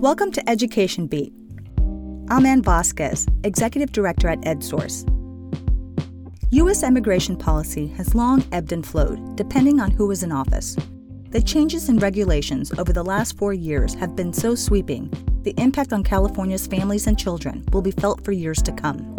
[0.00, 1.32] Welcome to Education Beat.
[2.28, 5.08] I'm Ann Vasquez, Executive Director at EdSource.
[6.50, 6.82] U.S.
[6.82, 10.76] immigration policy has long ebbed and flowed, depending on who is in office.
[11.30, 15.10] The changes in regulations over the last four years have been so sweeping,
[15.44, 19.16] the impact on California's families and children will be felt for years to come.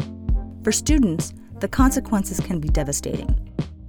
[0.64, 3.36] For students, the consequences can be devastating.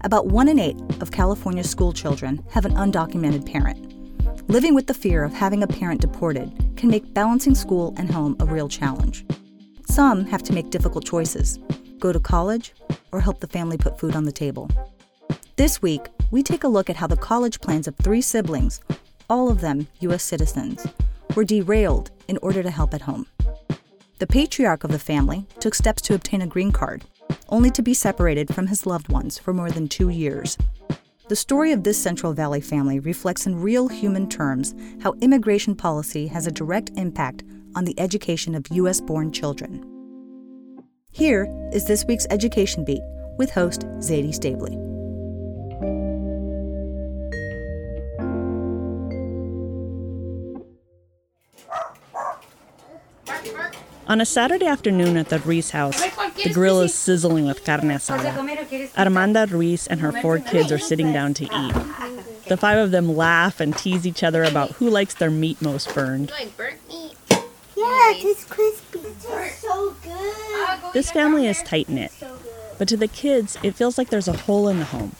[0.04, 3.87] About one in eight of California's school children have an undocumented parent.
[4.48, 8.34] Living with the fear of having a parent deported can make balancing school and home
[8.40, 9.26] a real challenge.
[9.90, 11.58] Some have to make difficult choices
[11.98, 12.72] go to college
[13.12, 14.70] or help the family put food on the table.
[15.56, 18.80] This week, we take a look at how the college plans of three siblings,
[19.28, 20.22] all of them U.S.
[20.22, 20.86] citizens,
[21.34, 23.26] were derailed in order to help at home.
[24.18, 27.04] The patriarch of the family took steps to obtain a green card,
[27.50, 30.56] only to be separated from his loved ones for more than two years.
[31.28, 36.26] The story of this Central Valley family reflects in real human terms how immigration policy
[36.28, 38.98] has a direct impact on the education of U.S.
[39.02, 39.84] born children.
[41.12, 43.02] Here is this week's Education Beat
[43.36, 44.74] with host Zadie Stavely.
[54.06, 56.00] On a Saturday afternoon at the Ruiz house,
[56.44, 58.32] the grill is sizzling with carne asada.
[58.94, 61.74] Armanda Ruiz and her four kids are sitting down to eat.
[62.46, 65.94] The five of them laugh and tease each other about who likes their meat most
[65.94, 66.30] burned.
[66.30, 67.14] Like burnt meat.
[67.30, 69.00] Yeah, it's crispy.
[69.00, 70.92] It's so good.
[70.94, 72.12] This family is tight knit,
[72.78, 75.12] but to the kids, it feels like there's a hole in the home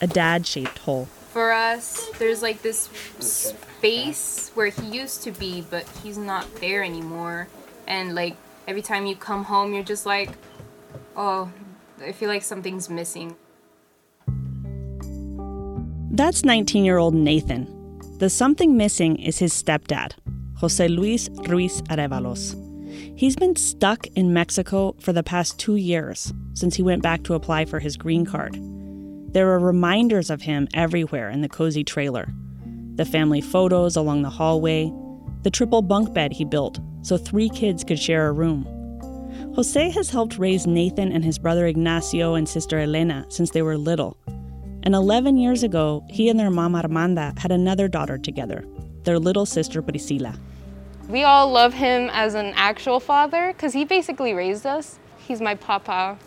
[0.00, 1.06] a dad shaped hole.
[1.32, 2.88] For us, there's like this
[3.20, 7.48] space where he used to be, but he's not there anymore.
[7.86, 8.36] And like
[8.68, 10.30] every time you come home, you're just like,
[11.16, 11.50] oh,
[12.04, 13.34] I feel like something's missing.
[16.10, 17.74] That's 19 year old Nathan.
[18.18, 20.12] The something missing is his stepdad,
[20.56, 22.56] Jose Luis Ruiz Arevalos.
[23.16, 27.34] He's been stuck in Mexico for the past two years since he went back to
[27.34, 28.56] apply for his green card.
[29.32, 32.28] There are reminders of him everywhere in the cozy trailer
[32.96, 34.92] the family photos along the hallway,
[35.44, 38.66] the triple bunk bed he built so three kids could share a room.
[39.54, 43.78] Jose has helped raise Nathan and his brother Ignacio and sister Elena since they were
[43.78, 44.18] little.
[44.82, 48.62] And 11 years ago, he and their mom Armanda had another daughter together,
[49.04, 50.38] their little sister Priscila.
[51.08, 54.98] We all love him as an actual father because he basically raised us.
[55.26, 56.18] He's my papa.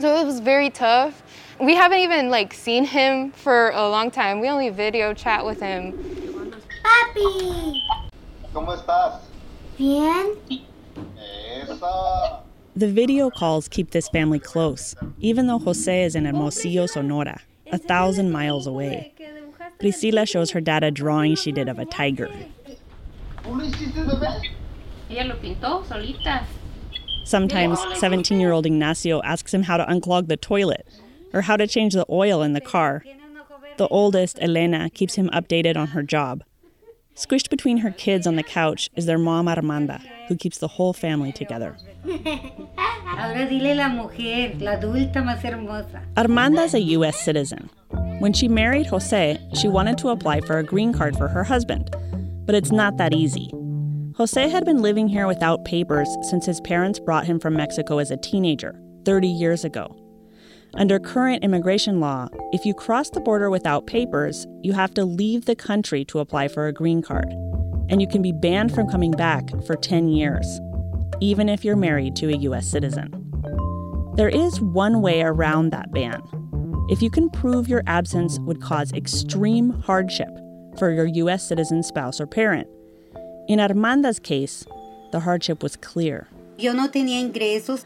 [0.00, 1.22] So it was very tough.
[1.60, 4.40] We haven't even like seen him for a long time.
[4.40, 5.92] We only video chat with him.
[6.82, 7.80] Papi.
[8.52, 9.27] ¿Cómo estás?
[9.78, 10.36] Bien.
[12.74, 17.40] The video calls keep this family close, even though Jose is in Hermosillo, Sonora,
[17.70, 19.14] a thousand miles away.
[19.78, 22.28] Priscila shows her dad a drawing she did of a tiger.
[23.44, 24.42] ¿Tú lo hiciste, bebé?
[25.10, 26.44] Ella lo pintó solita.
[27.24, 30.86] Sometimes 17 year old Ignacio asks him how to unclog the toilet
[31.32, 33.04] or how to change the oil in the car.
[33.76, 36.42] The oldest, Elena, keeps him updated on her job.
[37.18, 40.92] Squished between her kids on the couch is their mom, Armanda, who keeps the whole
[40.92, 41.76] family together.
[42.06, 46.00] Ahora dile la mujer, la adulta más hermosa.
[46.16, 47.18] Armanda's a U.S.
[47.18, 47.70] citizen.
[48.20, 51.90] When she married Jose, she wanted to apply for a green card for her husband,
[52.46, 53.50] but it's not that easy.
[54.14, 58.12] Jose had been living here without papers since his parents brought him from Mexico as
[58.12, 59.92] a teenager, 30 years ago.
[60.74, 65.46] Under current immigration law, if you cross the border without papers, you have to leave
[65.46, 67.30] the country to apply for a green card,
[67.88, 70.60] and you can be banned from coming back for 10 years,
[71.20, 72.66] even if you're married to a U.S.
[72.66, 73.10] citizen.
[74.16, 76.22] There is one way around that ban.
[76.90, 80.30] If you can prove your absence would cause extreme hardship
[80.78, 81.46] for your U.S.
[81.46, 82.68] citizen spouse or parent.
[83.48, 84.64] In Armanda's case,
[85.12, 86.28] the hardship was clear.
[86.58, 87.84] Yo no tenía ingresos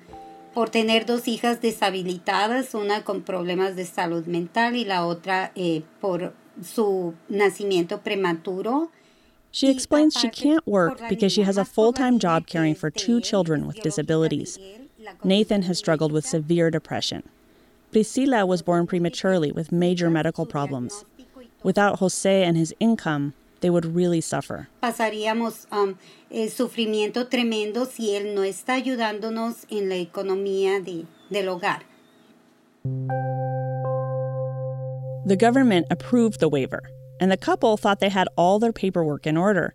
[0.54, 5.82] por tener dos hijas deshabilitadas, una con problemas de salud mental y la otra eh,
[6.00, 8.90] por su nacimiento prematuro.
[9.50, 13.20] She explains she can't work because she has a full time job caring for two
[13.20, 14.58] children with disabilities.
[15.22, 17.22] Nathan has struggled with severe depression.
[17.92, 21.04] Priscila was born prematurely with major medical problems.
[21.62, 24.68] Without Jose and his income, they would really suffer.
[24.82, 25.96] Pasaríamos um,
[26.30, 31.84] eh, sufrimiento tremendo si él no está ayudándonos en la economía de, del hogar.
[35.24, 36.82] The government approved the waiver,
[37.20, 39.74] and the couple thought they had all their paperwork in order.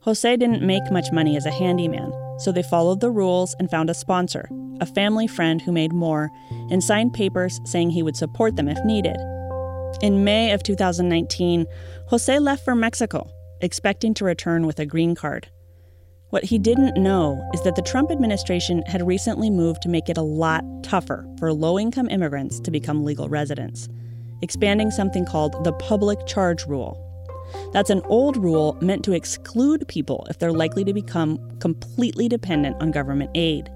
[0.00, 3.90] Jose didn't make much money as a handyman, so they followed the rules and found
[3.90, 4.48] a sponsor,
[4.80, 6.30] a family friend who made more,
[6.70, 9.18] and signed papers saying he would support them if needed.
[10.00, 11.66] In May of 2019,
[12.06, 13.28] Jose left for Mexico,
[13.60, 15.48] expecting to return with a green card.
[16.30, 20.16] What he didn't know is that the Trump administration had recently moved to make it
[20.16, 23.88] a lot tougher for low income immigrants to become legal residents,
[24.40, 27.04] expanding something called the public charge rule.
[27.72, 32.80] That's an old rule meant to exclude people if they're likely to become completely dependent
[32.80, 33.68] on government aid.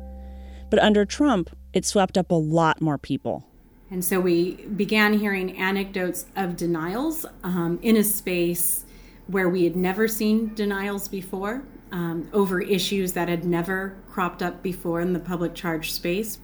[0.70, 3.51] But under Trump, it swept up a lot more people.
[3.92, 8.86] And so we began hearing anecdotes of denials um, in a space
[9.26, 11.62] where we had never seen denials before
[11.92, 16.38] um, over issues that had never cropped up before in the public charge space.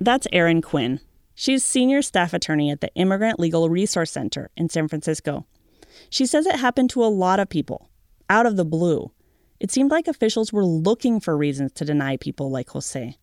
[0.00, 0.98] That's Erin Quinn.
[1.36, 5.46] She's senior staff attorney at the Immigrant Legal Resource Center in San Francisco.
[6.10, 7.90] She says it happened to a lot of people,
[8.28, 9.12] out of the blue.
[9.60, 13.16] It seemed like officials were looking for reasons to deny people like Jose.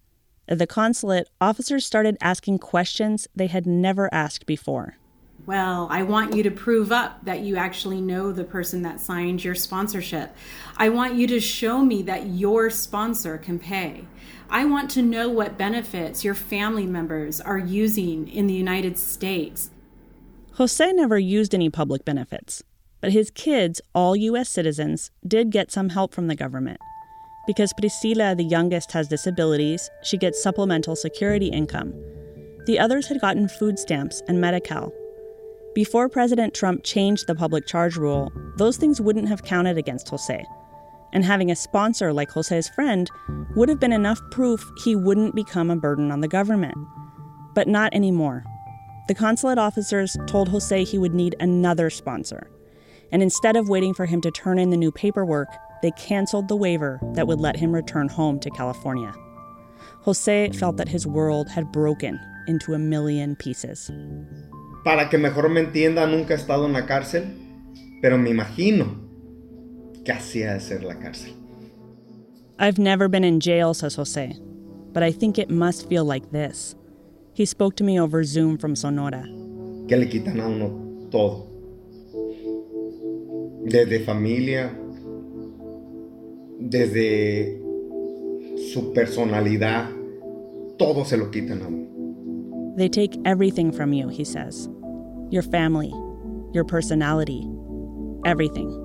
[0.47, 4.97] At the consulate, officers started asking questions they had never asked before.
[5.45, 9.44] Well, I want you to prove up that you actually know the person that signed
[9.44, 10.36] your sponsorship.
[10.77, 14.06] I want you to show me that your sponsor can pay.
[14.50, 19.69] I want to know what benefits your family members are using in the United States.
[20.53, 22.63] Jose never used any public benefits,
[23.01, 24.50] but his kids, all U.S.
[24.50, 26.80] citizens, did get some help from the government.
[27.47, 31.94] Because Priscila, the youngest, has disabilities, she gets supplemental security income.
[32.65, 34.92] The others had gotten food stamps and Medi Cal,
[35.75, 40.45] before President Trump changed the public charge rule, those things wouldn't have counted against Jose.
[41.12, 43.12] And having a sponsor like Jose's friend
[43.57, 46.77] would have been enough proof he wouldn't become a burden on the government.
[47.53, 48.45] But not anymore.
[49.09, 52.50] The consulate officers told Jose he would need another sponsor.
[53.12, 55.50] And instead of waiting for him to turn in the new paperwork,
[55.81, 59.13] they canceled the waiver that would let him return home to California.
[60.01, 63.92] Jose felt that his world had broken into a million pieces.
[64.83, 67.25] Para que mejor me entienda, nunca he estado en la cárcel,
[68.01, 69.01] pero me imagino
[70.04, 71.33] que así ha de ser la cárcel.
[72.60, 74.39] I've never been in jail, says Jose,
[74.94, 76.75] but I think it must feel like this.
[77.33, 79.24] He spoke to me over Zoom from Sonora.
[79.88, 81.48] Que le quitan a uno todo.
[83.66, 84.71] Desde familia,
[86.60, 87.62] desde
[88.72, 89.90] su personalidad,
[90.78, 92.75] todo se lo quitan a uno.
[92.78, 94.69] They take everything from you, he says
[95.31, 95.92] your family,
[96.54, 97.48] your personality,
[98.25, 98.81] everything.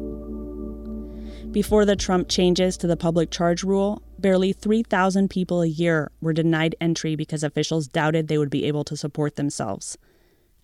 [1.52, 6.32] Before the Trump changes to the public charge rule, barely 3,000 people a year were
[6.32, 9.98] denied entry because officials doubted they would be able to support themselves.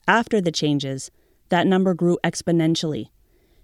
[0.06, 1.10] After the changes,
[1.48, 3.08] that number grew exponentially.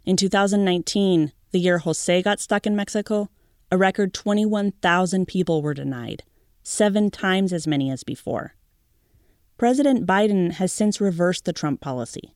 [0.05, 3.29] In 2019, the year Jose got stuck in Mexico,
[3.73, 6.25] a record 21,000 people were denied,
[6.63, 8.55] seven times as many as before.
[9.57, 12.35] President Biden has since reversed the Trump policy,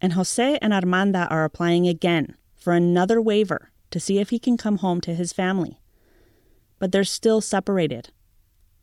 [0.00, 4.56] and Jose and Armanda are applying again for another waiver to see if he can
[4.56, 5.80] come home to his family.
[6.78, 8.10] But they're still separated.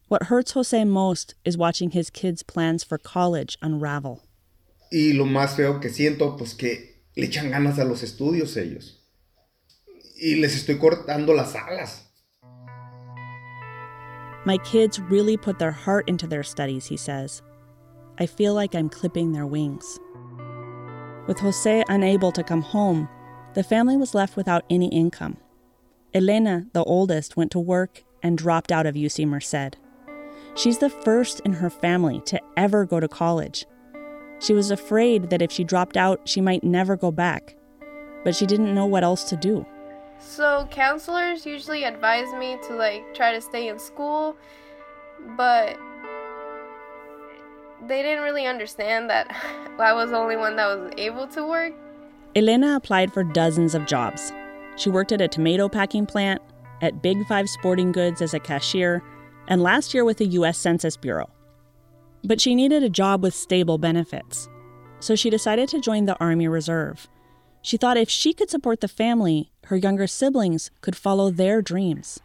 [0.10, 4.24] What hurts Jose most is watching his kids' plans for college unravel.
[4.92, 9.03] Y lo más feo que siento, pues que le echan ganas a los estudios ellos.
[10.24, 12.08] Y les estoy cortando las alas.
[14.46, 17.42] My kids really put their heart into their studies, he says.
[18.18, 20.00] I feel like I'm clipping their wings.
[21.28, 23.10] With Jose unable to come home,
[23.54, 25.38] the family was left without any income.
[26.14, 29.78] Elena, the oldest, went to work and dropped out of UC Merced.
[30.56, 33.66] She's the first in her family to ever go to college.
[34.40, 37.58] She was afraid that if she dropped out, she might never go back,
[38.24, 39.66] but she didn't know what else to do.
[40.26, 44.36] So, counselors usually advise me to like try to stay in school,
[45.38, 45.78] but
[47.88, 49.28] they didn't really understand that
[49.80, 51.74] I was the only one that was able to work.
[52.36, 54.32] Elena applied for dozens of jobs.
[54.76, 56.42] She worked at a tomato packing plant,
[56.82, 59.04] at Big Five Sporting Goods as a cashier,
[59.48, 60.58] and last year with the U.S.
[60.58, 61.30] Census Bureau.
[62.24, 64.50] But she needed a job with stable benefits.
[65.00, 67.08] So she decided to join the Army Reserve.
[67.64, 72.20] She thought if she could support the family, her younger siblings could follow their dreams.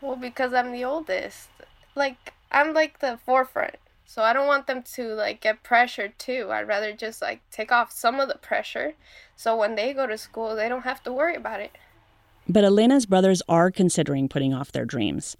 [0.00, 1.48] Well, because I'm the oldest.
[1.96, 3.76] Like, I'm like the forefront.
[4.04, 6.48] So I don't want them to like get pressured too.
[6.52, 8.92] I'd rather just like take off some of the pressure
[9.36, 11.72] so when they go to school, they don't have to worry about it.
[12.48, 15.36] But Elena's brothers are considering putting off their dreams.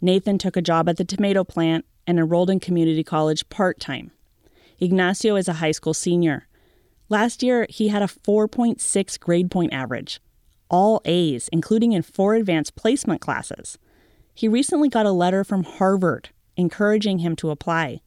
[0.00, 4.12] Nathan took a job at the tomato plant and enrolled in community college part time.
[4.80, 6.46] Ignacio is a high school senior.
[7.08, 10.20] Last year, he had a 4.6 grade point average,
[10.70, 13.78] all A's, including in four advanced placement classes.
[14.34, 18.00] He recently got a letter from Harvard encouraging him to apply.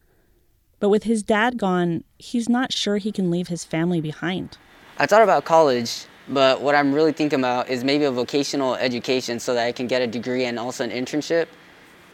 [0.80, 4.58] But with his dad gone, he's not sure he can leave his family behind.
[4.98, 9.40] I thought about college, But what I'm really thinking about is maybe a vocational education
[9.40, 11.48] so that I can get a degree and also an internship.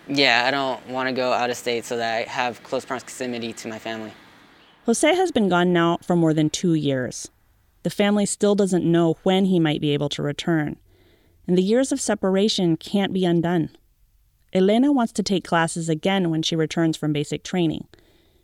[0.08, 3.54] Yeah, I don't want to go out of state so that I have close proximity
[3.54, 4.14] to my family.
[4.86, 7.30] Jose has been gone now for more than two years.
[7.84, 10.78] The family still doesn't know when he might be able to return,
[11.48, 13.70] and the years of separation can't be undone.
[14.52, 17.88] Elena wants to take classes again when she returns from basic training.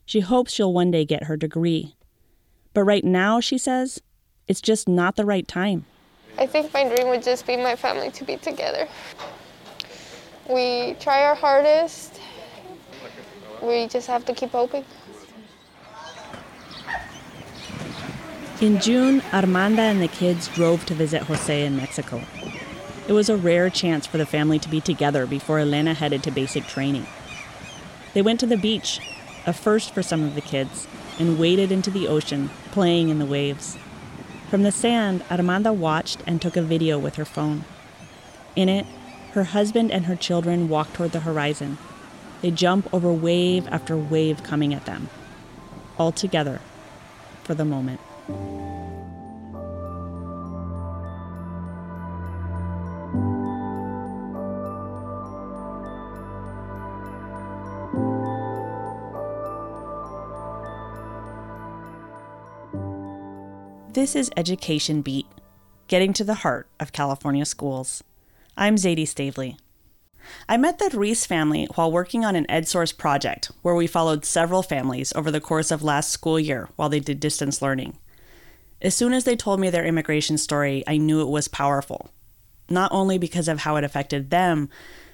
[0.05, 1.95] She hopes she'll one day get her degree.
[2.73, 4.01] But right now, she says,
[4.47, 5.85] it's just not the right time.
[6.37, 8.87] I think my dream would just be my family to be together.
[10.49, 12.21] We try our hardest.
[13.61, 14.85] We just have to keep hoping.
[18.61, 22.21] In June, Armanda and the kids drove to visit Jose in Mexico.
[23.07, 26.31] It was a rare chance for the family to be together before Elena headed to
[26.31, 27.07] basic training.
[28.13, 28.99] They went to the beach,
[29.45, 33.25] a first for some of the kids, and waded into the ocean, playing in the
[33.25, 33.77] waves.
[34.49, 37.63] From the sand, Armanda watched and took a video with her phone.
[38.57, 38.85] In it,
[39.31, 41.77] her husband and her children walk toward the horizon.
[42.41, 45.09] They jump over wave after wave coming at them,
[45.97, 46.59] all together
[47.45, 48.01] for the moment.
[63.91, 65.25] This is Education Beat,
[65.87, 68.03] getting to the heart of California schools.
[68.55, 69.57] I'm Zadie Stavely.
[70.47, 74.63] I met the Ruiz family while working on an EdSource project where we followed several
[74.63, 77.97] families over the course of last school year while they did distance learning.
[78.81, 82.11] As soon as they told me their immigration story, I knew it was powerful.
[82.69, 84.69] Not only because of how it affected them,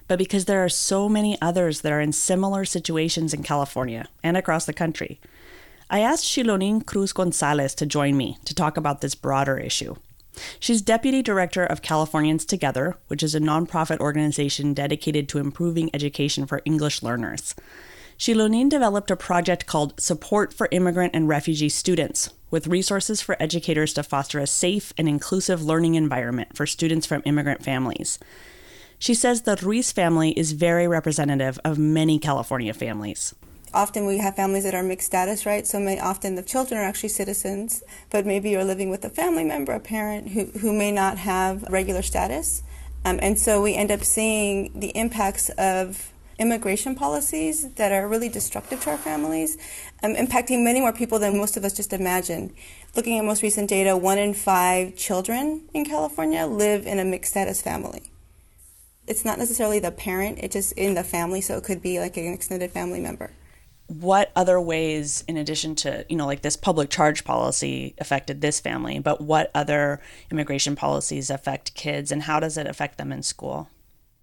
[0.08, 4.38] but because there are so many others that are in similar situations in California and
[4.38, 5.20] across the country.
[5.90, 9.96] I asked Xilonin Cruz Gonzalez to join me to talk about this broader issue.
[10.60, 16.46] She's Deputy Director of Californians Together, which is a nonprofit organization dedicated to improving education
[16.46, 17.56] for English learners.
[18.18, 23.94] Xilonin developed a project called Support for Immigrant and Refugee Students, with resources for educators
[23.94, 28.18] to foster a safe and inclusive learning environment for students from immigrant families.
[28.98, 33.36] She says the Ruiz family is very representative of many California families
[33.76, 35.68] often we have families that are mixed status, right?
[35.68, 39.44] So may, often the children are actually citizens, but maybe you're living with a family
[39.44, 42.64] member, a parent who, who may not have regular status.
[43.04, 48.30] Um, and so we end up seeing the impacts of immigration policies that are really
[48.30, 49.58] destructive to our families,
[50.04, 52.54] um, impacting many more people than most of us just imagine.
[52.96, 57.32] Looking at most recent data, one in five children in California live in a mixed
[57.32, 58.12] status family.
[59.08, 62.18] It's not necessarily the parent, it's just in the family, so it could be like
[62.18, 63.32] an extended family member
[63.88, 68.60] what other ways in addition to you know like this public charge policy affected this
[68.60, 70.02] family but what other
[70.32, 73.70] immigration policies affect kids and how does it affect them in school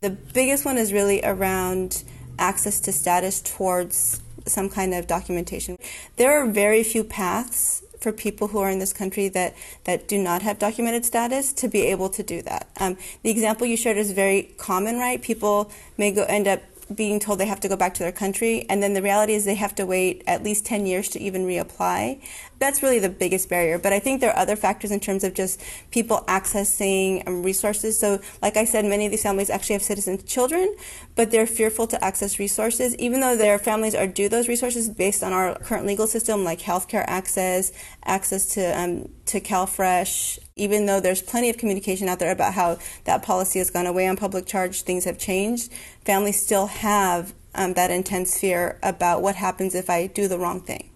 [0.02, 2.04] the biggest one is really around
[2.38, 5.78] access to status towards some kind of documentation
[6.16, 9.54] there are very few paths for people who are in this country that,
[9.84, 12.68] that do not have documented status to be able to do that.
[12.80, 15.22] Um, the example you shared is very common, right?
[15.22, 16.60] People may go end up
[16.94, 19.44] being told they have to go back to their country, and then the reality is
[19.44, 22.20] they have to wait at least 10 years to even reapply.
[22.62, 23.76] That's really the biggest barrier.
[23.76, 27.98] But I think there are other factors in terms of just people accessing um, resources.
[27.98, 30.72] So, like I said, many of these families actually have citizen children,
[31.16, 35.24] but they're fearful to access resources, even though their families are due those resources based
[35.24, 37.72] on our current legal system, like healthcare access,
[38.04, 42.78] access to um, to CalFresh, even though there's plenty of communication out there about how
[43.06, 45.72] that policy has gone away on public charge, things have changed.
[46.04, 50.60] Families still have um, that intense fear about what happens if I do the wrong
[50.60, 50.91] thing.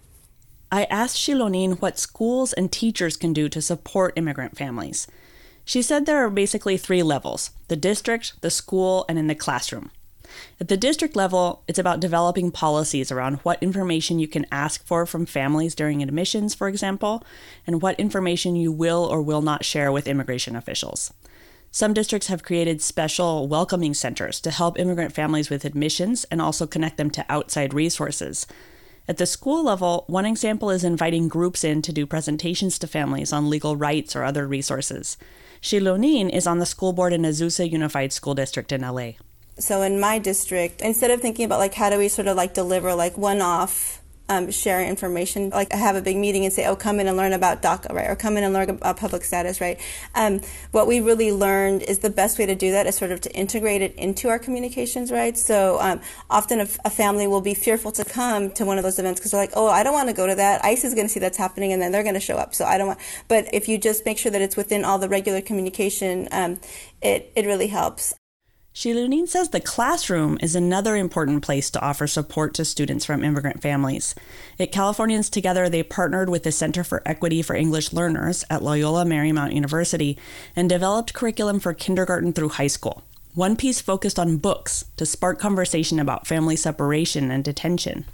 [0.71, 5.07] I asked Xilonin what schools and teachers can do to support immigrant families.
[5.65, 9.91] She said there are basically three levels the district, the school, and in the classroom.
[10.61, 15.07] At the district level, it's about developing policies around what information you can ask for
[15.07, 17.25] from families during admissions, for example,
[17.67, 21.13] and what information you will or will not share with immigration officials.
[21.71, 26.67] Some districts have created special welcoming centers to help immigrant families with admissions and also
[26.67, 28.47] connect them to outside resources.
[29.09, 33.33] At the school level, one example is inviting groups in to do presentations to families
[33.33, 35.17] on legal rights or other resources.
[35.63, 39.13] Xilonin is on the school board in Azusa Unified School District in LA
[39.59, 42.55] so in my district instead of thinking about like how do we sort of like
[42.55, 45.50] deliver like one off um, share information.
[45.50, 47.92] Like I have a big meeting and say, "Oh, come in and learn about DACA,
[47.92, 49.80] right?" Or come in and learn about public status, right?
[50.14, 50.40] Um,
[50.73, 53.33] what we really learned is the best way to do that is sort of to
[53.33, 55.37] integrate it into our communications, right?
[55.37, 58.99] So um, often a, a, family will be fearful to come to one of those
[58.99, 60.64] events because they're like, "Oh, I don't want to go to that.
[60.64, 62.64] ICE is going to see that's happening, and then they're going to show up." So
[62.64, 63.00] I don't want.
[63.28, 66.59] But if you just make sure that it's within all the regular communication, um,
[67.02, 68.14] it it really helps.
[68.76, 73.62] Xilonin says the classroom is another important place to offer support to students from immigrant
[73.62, 74.14] families.
[74.61, 79.06] At Californians Together, they partnered with the Center for Equity for English Learners at Loyola
[79.06, 80.18] Marymount University
[80.54, 83.02] and developed curriculum for kindergarten through high school.
[83.33, 88.04] One piece focused on books to spark conversation about family separation and detention.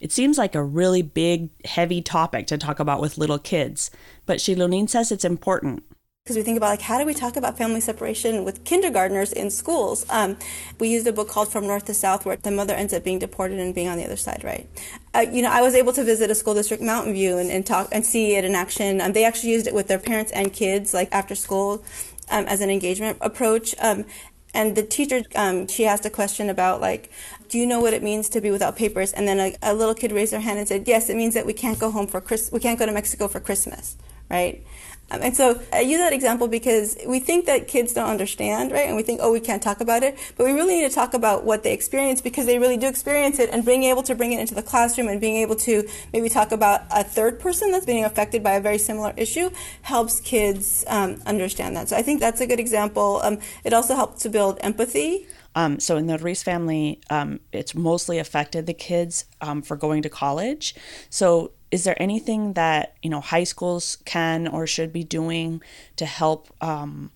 [0.00, 3.90] It seems like a really big, heavy topic to talk about with little kids,
[4.24, 5.82] but Xilonin says it's important
[6.28, 9.50] because we think about like how do we talk about family separation with kindergartners in
[9.50, 10.04] schools?
[10.10, 10.36] Um,
[10.78, 13.18] we used a book called from north to south where the mother ends up being
[13.18, 14.68] deported and being on the other side right?
[15.14, 17.64] Uh, you know i was able to visit a school district mountain view and, and
[17.64, 19.00] talk and see it in action.
[19.00, 21.82] Um, they actually used it with their parents and kids like after school
[22.30, 23.74] um, as an engagement approach.
[23.78, 24.04] Um,
[24.52, 27.10] and the teacher um, she asked a question about like
[27.48, 29.14] do you know what it means to be without papers?
[29.14, 31.46] And then a, a little kid raised their hand and said yes it means that
[31.46, 33.96] we can't go home for Chris- we can't go to mexico for christmas
[34.30, 34.62] right
[35.10, 38.86] and so I use that example because we think that kids don't understand, right?
[38.86, 40.18] And we think, oh, we can't talk about it.
[40.36, 43.38] But we really need to talk about what they experience because they really do experience
[43.38, 46.28] it and being able to bring it into the classroom and being able to maybe
[46.28, 49.50] talk about a third person that's being affected by a very similar issue
[49.82, 51.88] helps kids um, understand that.
[51.88, 53.20] So I think that's a good example.
[53.22, 55.26] Um, it also helps to build empathy.
[55.54, 60.02] Um, so in the Ruiz family, um, it's mostly affected the kids um, for going
[60.02, 60.74] to college.
[61.10, 65.62] So is there anything that you know high schools can or should be doing
[65.96, 67.10] to help um,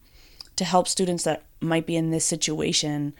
[0.56, 3.14] to help students that might be in this situation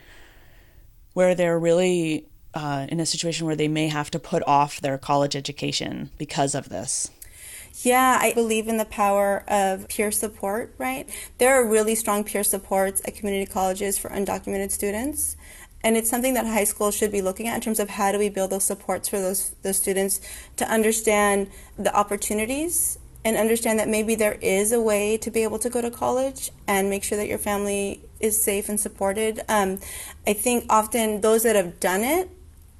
[1.13, 4.97] where they're really uh, in a situation where they may have to put off their
[4.97, 7.09] college education because of this
[7.81, 11.09] yeah, I believe in the power of peer support, right?
[11.39, 15.35] There are really strong peer supports at community colleges for undocumented students.
[15.83, 18.19] And it's something that high school should be looking at in terms of how do
[18.19, 20.21] we build those supports for those, those students
[20.55, 25.59] to understand the opportunities and understand that maybe there is a way to be able
[25.59, 29.41] to go to college and make sure that your family is safe and supported.
[29.47, 29.79] Um,
[30.25, 32.29] I think often those that have done it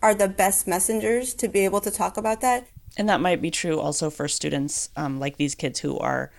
[0.01, 2.67] are the best messengers to be able to talk about that.
[2.97, 6.31] And that might be true also for students um, like these kids who are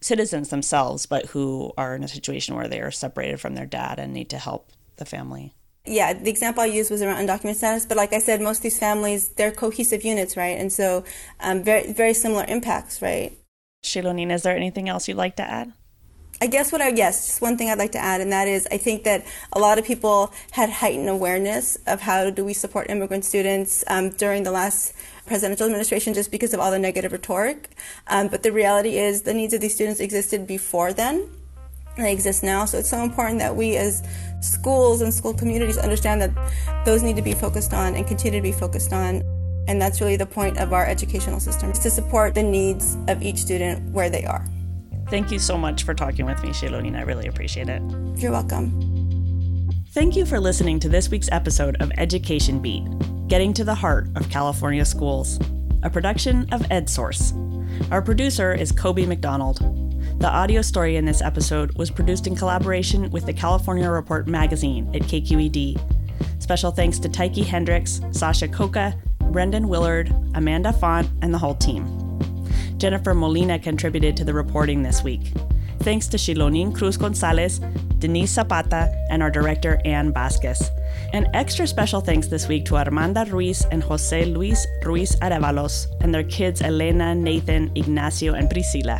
[0.00, 3.98] citizens themselves, but who are in a situation where they are separated from their dad
[3.98, 5.54] and need to help the family
[5.86, 8.62] yeah, the example I used was around undocumented status, but like I said, most of
[8.62, 10.58] these families, they're cohesive units, right?
[10.58, 11.04] And so
[11.40, 13.36] um, very, very similar impacts, right?
[13.82, 15.72] Xilonin, is there anything else you'd like to add?
[16.40, 18.66] I guess what I, yes, just one thing I'd like to add, and that is
[18.72, 22.90] I think that a lot of people had heightened awareness of how do we support
[22.90, 24.94] immigrant students um, during the last
[25.26, 27.70] presidential administration just because of all the negative rhetoric.
[28.08, 31.30] Um, but the reality is the needs of these students existed before then
[31.96, 32.64] they exist now.
[32.64, 34.02] So it's so important that we as
[34.40, 38.42] schools and school communities understand that those need to be focused on and continue to
[38.42, 39.22] be focused on.
[39.66, 43.22] And that's really the point of our educational system is to support the needs of
[43.22, 44.44] each student where they are.
[45.08, 46.96] Thank you so much for talking with me, Xilonin.
[46.96, 47.82] I really appreciate it.
[48.16, 49.70] You're welcome.
[49.90, 52.82] Thank you for listening to this week's episode of Education Beat,
[53.28, 55.38] Getting to the Heart of California Schools,
[55.82, 57.32] a production of EdSource.
[57.92, 59.83] Our producer is Kobe McDonald.
[60.24, 64.90] The audio story in this episode was produced in collaboration with the California Report magazine
[64.94, 65.78] at KQED.
[66.42, 68.98] Special thanks to Tyche Hendricks, Sasha Khokha,
[69.32, 71.84] Brendan Willard, Amanda Font, and the whole team.
[72.78, 75.30] Jennifer Molina contributed to the reporting this week.
[75.80, 77.58] Thanks to Xilonin Cruz Gonzalez,
[77.98, 80.70] Denise Zapata, and our director, Ann Vasquez.
[81.12, 86.14] And extra special thanks this week to Armanda Ruiz and Jose Luis Ruiz Arevalos and
[86.14, 88.98] their kids Elena, Nathan, Ignacio, and Priscila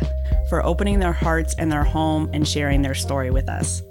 [0.49, 3.81] for opening their hearts and their home and sharing their story with us.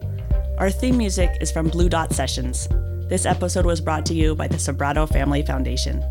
[0.59, 2.69] Our theme music is from Blue Dot Sessions.
[3.09, 6.05] This episode was brought to you by the Sobrato Family Foundation.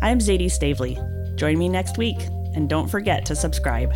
[0.00, 0.96] I am Zadie Stavely.
[1.36, 2.18] Join me next week,
[2.54, 3.92] and don't forget to subscribe.